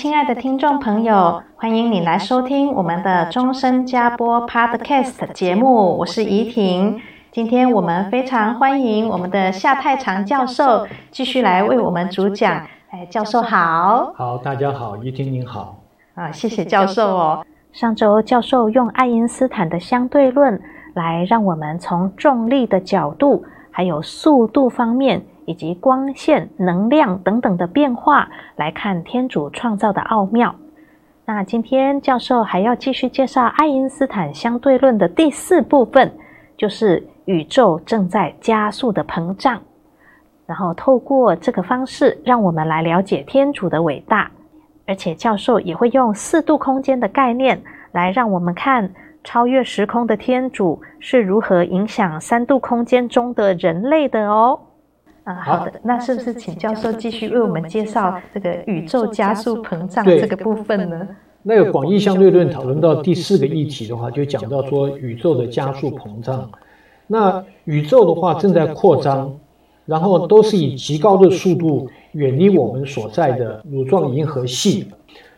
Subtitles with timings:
[0.00, 6.98] 亲爱的听众朋友，欢迎你来收听我们的终身加播 Podcast 节目，我是怡婷。
[7.30, 12.66] 今天我们非常欢迎我们的夏太长教授继续来为我们主讲。
[12.88, 14.10] 哎，教授好。
[14.16, 15.76] 好，大家好，怡婷您好。
[16.14, 17.44] 啊，谢谢教授哦。
[17.70, 20.58] 上周教授用爱因斯坦的相对论
[20.94, 25.20] 来让我们从重力的角度还有速度方面。
[25.50, 30.54] 以及光线、能量等等的变化来看天主创造的奥妙。
[31.24, 36.12] 那今天教授还要继续介绍爱因斯坦相对论的第四部分，
[36.56, 39.60] 就是宇宙正在加速的膨胀。
[40.46, 44.30] 然后透过这个方式，让我们来了解天主的伟大。
[44.86, 48.92] 而且教授也会用四度空间的概念来让我们看
[49.24, 54.60] 超越时空的天主是如何影响三度空间中的人类的哦。
[55.30, 61.06] 啊，好的，那是不是请教授继续为我们介绍这个宇宙加速膨胀这个部分呢？
[61.42, 66.50] 那个广义相对论讨论到第四个议题的话，就讲到说宇宙的加速膨胀。
[67.06, 69.34] 那宇宙的话正在扩张，
[69.86, 74.86] 然后都是以极高的速度远离我们所在的乳状银河系，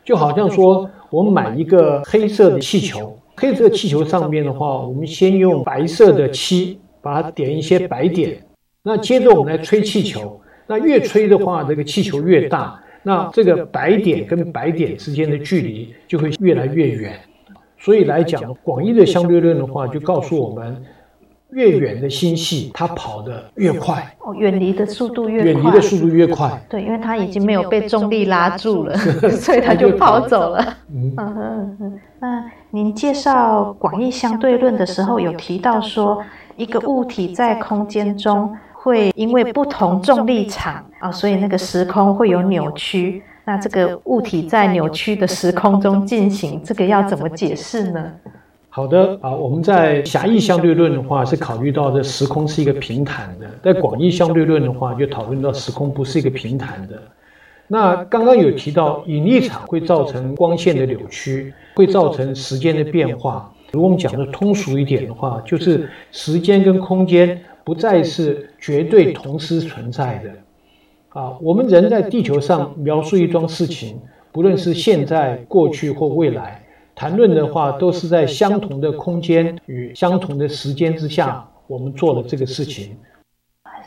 [0.04, 8.38] 就好像说我们买一个黑色的气球，黑色气球上面的话，我们先用白色的漆把它点一些白点。
[8.84, 17.16] 那接着我们来吹气球，那越吹的话，这个气球越大，那这个白点跟白点之间的距离就会越来越远。
[17.78, 20.82] 所以来讲，广义的相对论的话，就告诉我们，
[21.50, 26.50] 越远的星系它跑得越快，哦，远离的速度越远离的速度越快。
[26.68, 28.96] 对，因为它已经没有被重力拉住了，
[29.30, 30.76] 所以 它就跑走了。
[30.92, 32.00] 嗯嗯嗯。
[32.18, 36.20] 那您介绍广义相对论的时候，有提到说，
[36.56, 38.52] 一个物体在空间中。
[38.82, 43.22] 会因为不同重力场啊，所以那个时空会有扭曲。
[43.44, 48.12] 那这个物体在扭曲的时空中进行，这个要怎么解释呢？
[48.68, 57.00] 好的啊，我们在狭义相对论的话是考虑到这时空是一个平坦的，在广义相对论的话就讨论到时空不是一个平坦的。
[57.68, 63.52] 那刚刚有提到引力场会造成光线的扭曲，会造成时间的变化。
[63.72, 67.40] 如果我们讲的通俗一点的话，就是时间跟空间。
[67.64, 70.30] 不再是绝对同时存在的
[71.20, 71.36] 啊！
[71.40, 74.00] 我们人在地球上描述一桩事情，
[74.32, 76.62] 不论是现在、过去或未来，
[76.94, 82.96] 谈论的话都是在相同的空间与相同的时间之下，我们做了这个事情。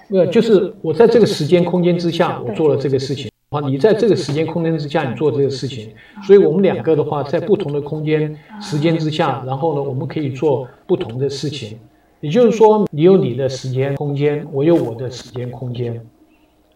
[0.09, 3.59] 呃，就是我在这个时间空间之下，我做了这个事情啊！
[3.61, 5.91] 你在这个时间空间之下，你做这个事情，
[6.23, 11.79] 所以我们两个的话，在不同的空间时间之下，然后呢，我们可以做不同的事情。
[12.21, 16.05] 也就是说，你有你的时间空间，我有我的时间空间，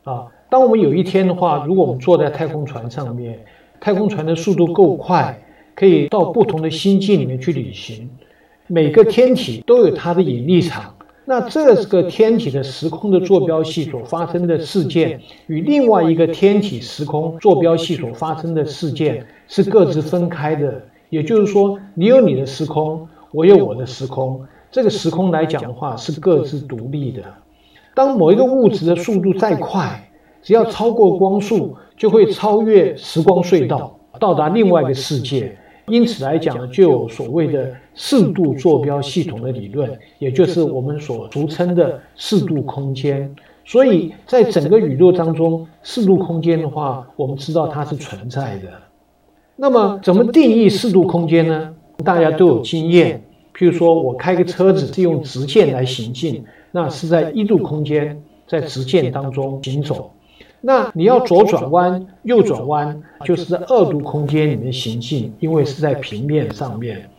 [0.03, 3.39] 啊，当我们有一天的话，如果我们坐在太空船上面，
[3.79, 5.41] 太空船的速度够快，
[5.75, 8.09] 可以到不同的星际里面去旅行，
[8.67, 10.93] 每个天体都有它的引力场，
[11.25, 20.83] 那这个天体的时空的坐标系所发生的事件，与另外一个天体时空坐标系所发生的事件是各自分开的。
[21.09, 24.39] 也就是说，你有你的时空，我有我的时空。
[24.71, 27.23] 这个时空来讲的话，是各自独立的。
[27.95, 30.09] 当某一个物质的速度再快，
[30.41, 35.57] 只要超过光速，就会超越时光隧道，到达另外一个世界。
[35.87, 43.35] 因此来讲呢，就有所谓的四度坐标系统的理论，也就是我们所俗称的四度空间。
[43.65, 48.69] 所以在整个宇宙当中，四度空间的话，我们知道它是存在的。
[49.55, 51.73] 那么，怎么定义四度空间呢？
[52.05, 53.21] 大家都有经验。
[53.59, 56.41] 譬如说，我开个车子是用直线来行进，
[56.71, 58.17] 那是在一度空间，
[58.47, 60.09] 在直线当中行走。
[60.61, 67.09] 那你要左转弯、右转弯，就是在二度空间里面行进，因为是在平面上面。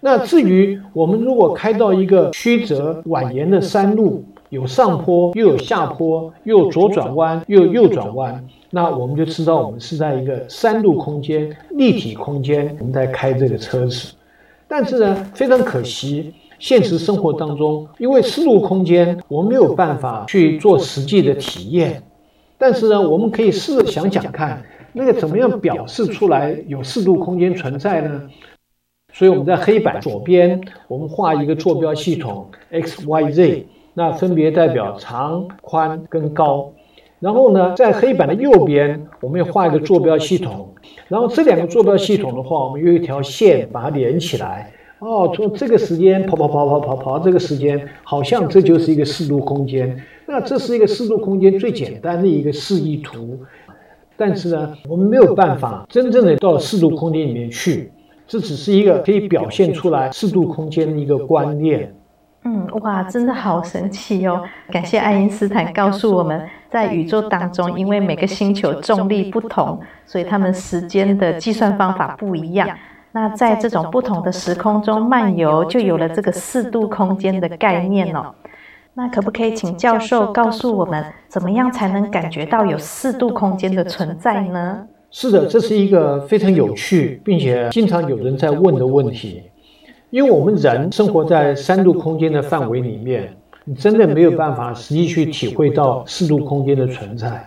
[0.00, 14.12] 那至于我们如果开到一个曲折蜿蜒的山路，有上坡又有下坡，又有左转弯又有右转弯，那我们就知道我们是在一个三度空间、立体空间，我们在开这个车子。
[14.76, 22.02] 但是呢，非常可惜，现实生活当中，因为四度空间，我们没有办法去做实际的体验。
[22.58, 28.22] 但是呢，我们可以试着想想看，那个怎么样表示出来有四度空间存在呢？
[29.12, 33.66] 所以我们在黑板左边，我们画一个坐标系统 x、y、z。
[33.96, 36.72] 那分别代表长、宽跟高，
[37.20, 40.74] 然后呢，在黑板的右边，我们要画一个坐标系统，
[41.08, 44.70] 然后这两个坐标系统的话，我们用一条线把它连起来。
[44.98, 50.00] 哦，从这个时间跑跑跑跑跑跑到这个时间，好像这就是一个四度空间。
[50.26, 53.38] 那这是一个四度空间最简单的一个示意图，
[54.16, 57.90] 但是呢，我们没有办法真正的到四度空间里面去，
[58.26, 61.94] 这只是一个可以表现出来四度空间的一个观念。
[62.46, 64.42] 嗯，哇，真的好神奇哦！
[64.70, 72.68] 感谢爱因斯坦告诉我们，在宇宙当中，因为每个星球重力不同，所以他们时间的计算方法不一样。
[73.12, 78.34] 那在这种不同的时空中漫游，就有了这个四度空间的概念哦。
[78.92, 84.86] 那可不可以请教授告诉我们，怎么样才能感觉到有四度空间的存在呢？
[85.10, 89.42] 是的，这是一个非常有趣，并且经常有人在问的问题。
[90.14, 97.44] 因为我们人生活在三度空间的范围里面，你真的没有办法实际去体会到四度空间的存在。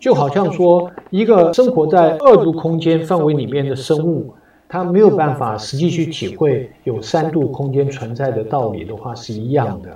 [0.00, 4.32] 就好像说，一个生活在二度空间范围里面的生物，
[4.70, 9.90] 它没有办法实际去体会有三度空间存在的道理的话，是一样的。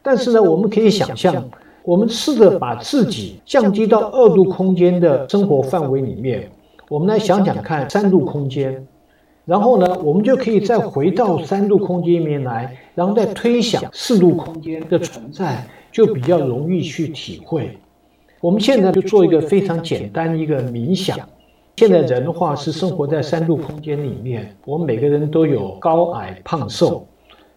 [0.00, 1.44] 但是呢，我们可以想象，
[1.84, 6.48] 我们试着把自己降低到二度空间的生活范围里面，
[6.88, 8.86] 我们来想想看三度空间。
[9.46, 17.78] 然后呢，我们就可以再回到三度空间里面来，然后再推想四度空间的存在，就比较容易去体会。
[18.40, 21.16] 我们现在就做一个非常简单的一个冥想。
[21.76, 27.06] 现在人的话是生活在三度空间里面，我们每个人都有高矮胖瘦。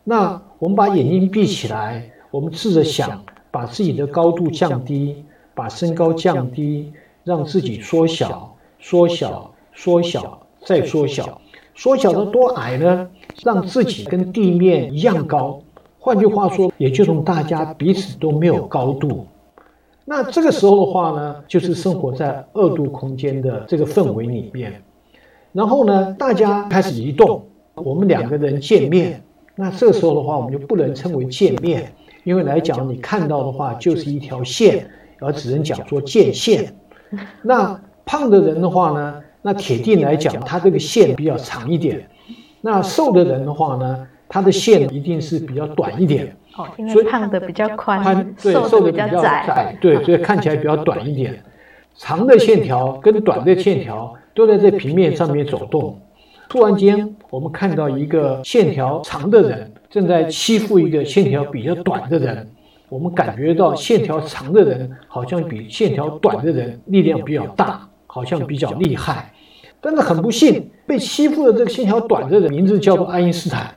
[0.03, 5.25] 那我们把眼睛闭起来，我们试着想把自己的高度降低，
[5.55, 6.93] 把身高降低，
[7.23, 11.41] 让自己缩小、缩小、缩小，再缩小。
[11.79, 13.09] 缩小到多矮呢？
[13.41, 15.61] 让自己跟地面一样高。
[15.97, 19.25] 换句话说，也就是大家彼此都没有高度。
[20.03, 24.83] 那这个时候的话呢，就是生活在二度空间的这个氛围里面。
[25.53, 27.45] 然后呢，大家开始移动，
[27.75, 29.23] 我们两个人见面。
[29.55, 31.93] 那这个时候的话，我们就不能称为见面，
[32.25, 34.85] 因为来讲你看到的话就是一条线，
[35.21, 36.75] 而只能讲说见线。
[37.41, 39.23] 那胖的人的话呢？
[39.41, 42.07] 那铁定来讲，它这个线比较长一点。
[42.61, 46.35] 那瘦的人的话呢，他的线一定是比较短一点。
[46.57, 51.41] 哦，因为胖的比较宽，对，瘦的比较窄，对，所以看起来比较短一点。
[51.95, 55.99] 长的线条跟短的线条都在这平面上面走动。
[56.49, 62.47] 突然间，我们看到一个线条长的人正在欺负一个线条比较短的人。
[62.89, 67.88] 我们感觉到线条长的人好像比线条短的人力量比较大。
[68.11, 69.31] 好像比较厉害，
[69.79, 73.75] 但是很不幸，被欺负的这个线条短的人名字叫做爱因斯坦。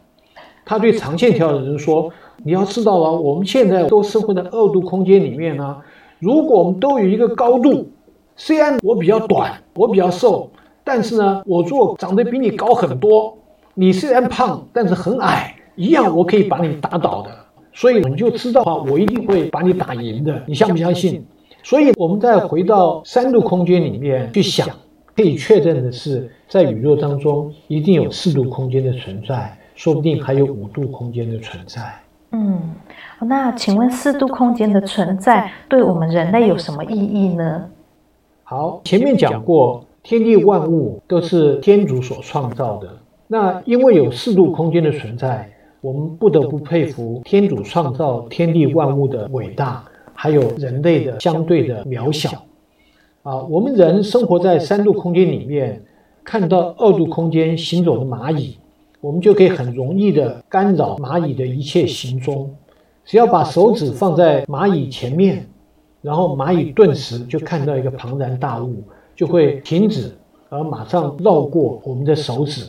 [0.65, 2.11] 他对长线条的人说
[2.43, 5.77] ：“你要知道啊，我们现在都生活在二度空间里面呢。
[6.19, 7.91] 如果我们都有一个高度，
[8.37, 10.51] 虽然我比较短，我比较瘦，
[10.83, 13.37] 但是呢，我如果长得比你高很多，
[13.75, 17.31] 你虽然胖，但是很矮，一样我可以把你打倒的。
[17.75, 20.43] 所以你就知道啊，我一定会把你打赢的。
[20.47, 21.27] 你相不相信？”
[21.63, 24.69] 所以，我们再回到三度空间里面去想，
[25.15, 31.81] 可以确认的是，在宇宙当中一定有四度空间的存在，说不定还有五度空间的存在。
[32.33, 32.61] 嗯，
[33.21, 37.69] 那请问四度空间的存在对我们人类有什么意义呢？
[38.43, 42.89] 好，前面讲过，天地万物都是天主所创造的。
[43.29, 45.49] 那因为有四度空间的存在，
[45.81, 49.85] 我们不得不佩服天主创造天地万物的伟大。
[50.15, 52.45] 还有人类的相对的渺小
[53.23, 53.43] 啊！
[53.43, 55.83] 我们人生活在三度空间里面，
[56.25, 58.57] 看到二度空间行走的蚂蚁，
[59.01, 62.55] 我们就可以很容易的干扰蚂蚁的一切行踪。
[63.05, 65.47] 只要把手指放在蚂蚁前面，
[66.01, 68.83] 然后蚂蚁顿时就看到一个庞然大物，
[69.17, 70.13] 就会停止，
[70.49, 72.67] 而马上绕过我们的手指。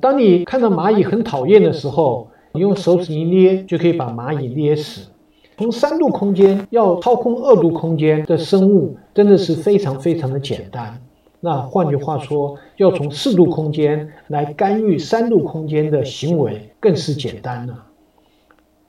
[0.00, 5.08] 当你看到蚂蚁很讨厌的时候，你用手指一捏，就可以把蚂蚁捏死。
[5.56, 11.00] 从三度空间要操控二度空间的生物，真的是非常非常的简单。
[11.40, 17.84] 那换句话说，要从四度空间来干预三度空间的行为，更是简单了。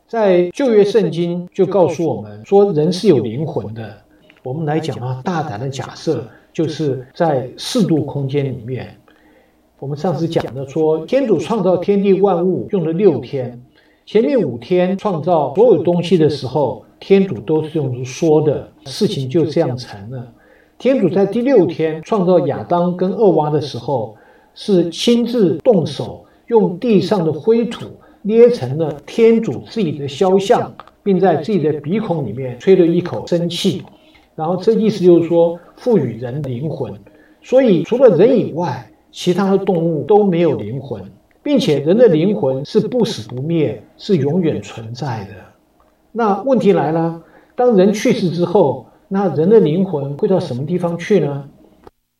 [0.07, 3.97] 在旧约圣经就告诉我们说，人是有灵魂的。
[4.41, 8.95] 我们来讲啊，大胆的假设，就是在四度空间里面，
[9.79, 13.61] 我们上次讲的说，天主创造天地万物用了六天，
[14.05, 20.31] 前面五天创造所有东西的时候，天主都是用说的，事情就这样成了。
[20.77, 24.15] 天主在第六天创造亚当跟厄娃的时候，
[24.53, 27.87] 是亲自动手，用地上的灰土
[28.21, 30.71] 捏成了天主自己的肖像，
[31.01, 33.81] 并在自己的鼻孔里面吹了一口生气，
[34.35, 36.93] 然后这意思就是说赋予人灵魂。
[37.41, 41.01] 所以除了人以外，其他的动物都没有灵魂，
[41.45, 45.35] 并且人的灵魂是不死不灭，是永远存在的。
[46.11, 47.21] 那问题来了，
[47.55, 51.47] 当人去世之后，那人的灵魂会到什么地方去呢？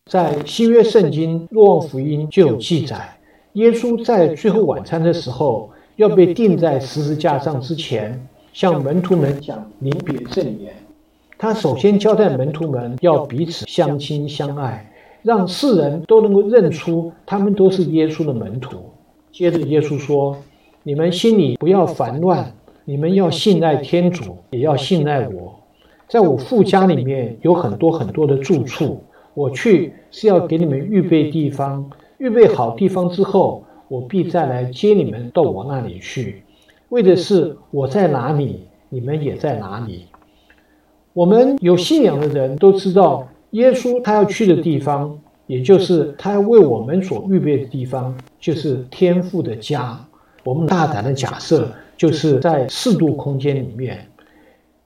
[0.08, 3.18] 在新约圣经《若望福音》就有记载，
[3.54, 10.72] 耶稣在最后晚餐的时候要被钉在十字架上之前，向门徒们讲临别赠言。
[11.36, 14.88] 他首先交代门徒们要彼此相亲相爱，
[15.22, 18.76] 让世人都能够认出他们都是耶稣的门徒。
[19.36, 20.34] 接着耶稣说
[20.82, 22.54] ：“你们心里不要烦乱，
[22.86, 25.60] 你们要信赖天主，也要信赖我。”
[26.08, 36.42] 在我父家里面有很多很多的住处，我去是要给你们预备地方，预备好地方之后，我必再来接你们到我那里去，
[36.88, 40.06] 为的是我在哪里，你们也在哪里。
[41.12, 49.98] 我们有信仰的人都知道，耶稣他要去的地方，也就是他要为我们所预备的地方，就是天父的家。
[50.44, 54.06] 我们大胆的假设，就是在四度空间里面。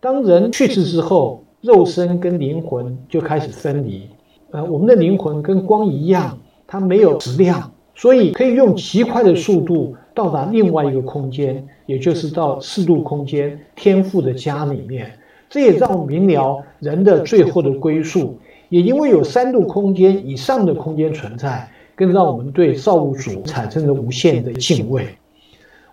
[0.00, 4.08] 当人去世之后，肉身跟灵魂就开始分离。
[4.50, 15.12] 呃，我们的灵魂跟光一样，它没有质量，所以可以用极快的速度到达另外一个空间，也就是到四度空间天父的家里面。
[15.50, 18.38] 这也让我们明了人的最后的归宿。
[18.70, 25.06] 也因为有三度空间以上的空间存在，更让我们对造物主产生了无限的敬畏。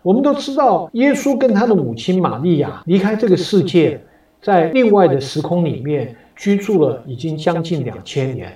[0.04, 4.00] 我们都知道，耶稣跟他的母亲玛利亚离开这个世界，
[4.42, 8.54] 在另外的时空里面居住了已经将近两千年。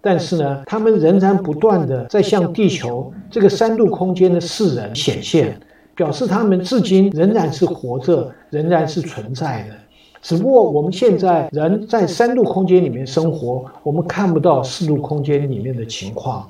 [0.00, 5.60] 但是呢，他们仍然不断地在向地球这个三度空间的世人显现，
[5.94, 9.74] 表示他们至今仍然是活着，仍然是存在的。
[10.20, 16.48] 只不过我们现在人在三度空间里面生活，我们看不到四度空间里面的情况。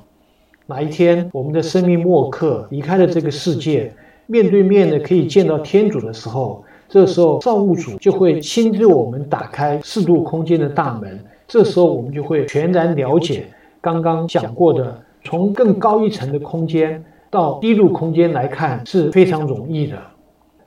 [0.65, 3.91] 哪一天我们的生命末刻离开了这个世界，
[4.27, 11.19] 面对面的可以见到天主的时候，这时候造物主就会亲自我们打开四度空间的大门。
[11.47, 13.47] 这时候我们就会全然了解
[13.81, 19.97] 刚刚讲过的，从更高一层的空间到低度空间来看是非常容易的。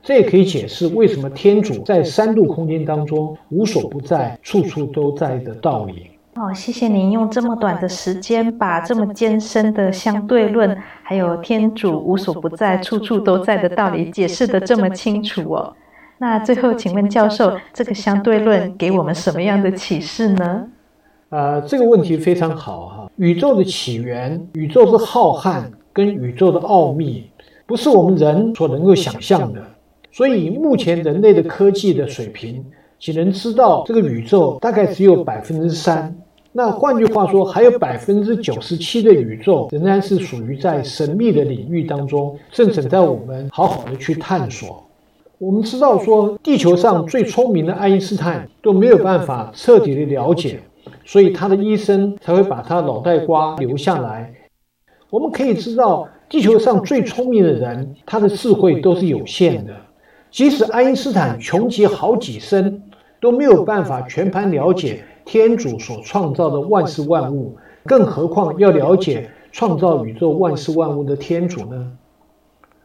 [0.02, 6.10] 这也可以解释为什么天主在三度空间当中无所不在、处处都在的道理。
[6.34, 15.72] 哦，谢谢您用这么短的时间，把这么艰深的相对论，还有天主无所不在、处处都在的道理解释得这么清楚哦。
[16.18, 20.66] 那最后，请问教授，这个相对论给我们什么样的启示呢？
[21.28, 23.10] 呃，这个问题非常好哈。
[23.16, 27.30] 宇宙的起源、宇宙的浩瀚跟宇宙的奥秘，
[27.66, 29.62] 不是我们人所能够想象的。
[30.12, 32.62] 所以，目前人类的科技的水平，
[32.98, 36.14] 只能知道这个宇宙大概只有百分之三。
[36.52, 44.84] 那换句话说，还有百分之九十七的宇宙仍然是属于在神秘的领域当中，正等待我们好好的去探索。
[45.38, 50.60] 我们知道说，地球上最聪明的爱因斯坦都没有办法彻底的了解，
[51.06, 54.30] 所以他的医生才会把他脑袋瓜留下来。
[55.08, 59.74] 我们可以知道，地球上最聪明的人，他的智慧都是有限的。
[60.32, 62.82] 即使爱因斯坦穷极好几生，
[63.20, 65.04] 都没有办法全盘了解。
[65.24, 71.92] 天主所创造的万事万物，更何况要了解创造宇宙万事万物的天主呢？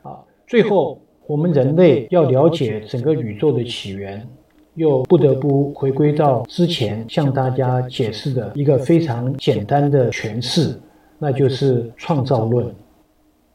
[0.03, 4.27] 啊，最后我们人类要了解整个宇宙的起源，
[4.75, 10.79] 又不得不回归到之前向大家解释的一个非常简单的诠释，
[11.17, 12.71] 那就是创造论。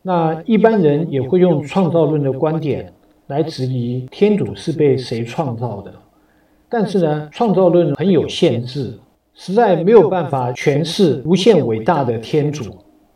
[0.03, 2.93] 那一般人也会用创造论的观点
[3.33, 5.91] 来质疑天主是被谁创造的。
[6.69, 8.99] 但是呢，创造论很有限制，
[9.35, 12.65] 实在没有办法诠释无限伟大的天主。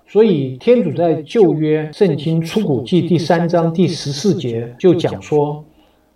[0.07, 5.63] 所以，天主在旧约圣经出谷记第三章第十四节就讲说：“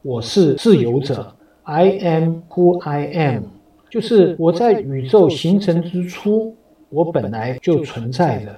[0.00, 3.42] 我是自由者，I am who I am。”
[3.90, 6.54] 就是我在宇宙形成之初，
[6.88, 8.56] 我本来就存在的。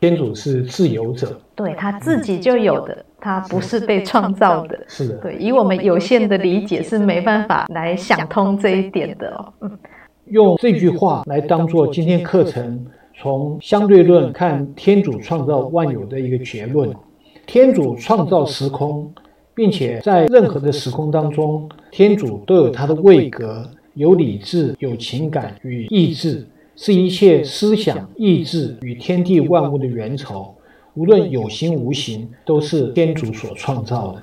[0.00, 4.78] 天主是自由者，对，他自己就有的，他不是被创造的。
[4.86, 9.52] 是的，对，以我们有限的理解是没办法来想通这一点的哦。
[9.60, 9.78] 嗯，
[10.26, 12.84] 用这句话来当做今天课程
[13.16, 16.92] 从相对论看天主创造万有的一个结论。
[17.46, 19.10] 天主创造时空，
[19.54, 26.46] 并且在任何的时空当中，天主都有他的位格，有理智、有情感与意志。
[26.76, 30.54] 是一切思想、意志与天地万物的源头，
[30.94, 34.22] 无论有形无形，都是天主所创造的。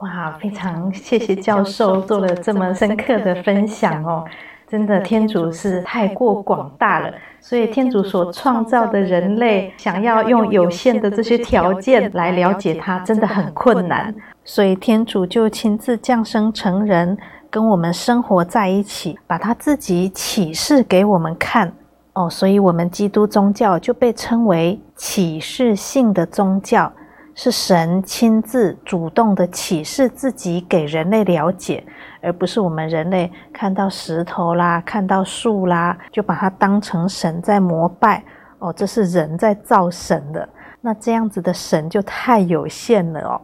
[0.00, 4.24] 哇，非常谢谢教授做了这么深刻的分享哦！
[4.68, 14.12] 真的，天主是太过广大了，所以天主所创造的人类，想要用有限的这些条件来了解他，真的很困难。
[14.44, 17.16] 所以天主就亲自降生成人。
[17.56, 21.72] 跟我们生活在一起，把他自己启示给我们看
[22.12, 26.92] 哦，所以，我们基督宗教就被称为启示性的宗教，
[27.34, 31.82] 是神亲自主动的启示自己给人类了解，
[32.20, 38.22] 而不是我们人类看到石头啦、看到树啦，就把它当成神在膜拜
[38.58, 40.46] 哦，这是人在造神的，
[40.82, 43.40] 那这样子的神就太有限了哦。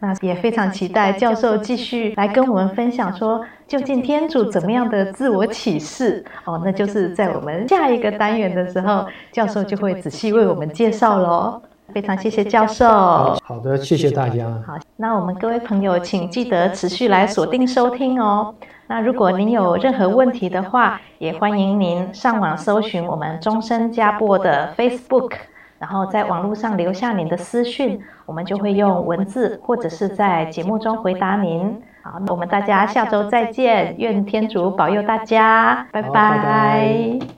[0.00, 11.60] 那也非常期待教授继续来跟我们分享，说究竟天主怎么样的自我启示哦，那就是在我们下一个单元的时候，教授就会仔细为我们介绍喽。
[11.92, 12.86] 非常谢谢教授。
[12.86, 14.44] 好的，谢谢大家。
[14.66, 18.54] 好，那我们各位朋友，请记得持续来锁定收听哦。
[18.88, 25.32] 那如果您有任何问题的话，也欢迎您上网搜寻我们终身加播的 Facebook。
[25.78, 31.80] 然后在网络上留下您的私讯，我们就会用文字或者是在节目中回答您。
[32.02, 36.10] 好，那我们大家下周再见，愿天主保佑大家，拜拜。
[36.10, 37.37] 拜拜。